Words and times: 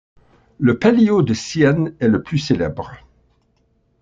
Le 0.57 0.79
Palio 0.79 1.21
de 1.21 1.35
Sienne 1.35 1.93
est 1.99 2.07
le 2.07 2.23
plus 2.23 2.39
célèbre. 2.39 2.89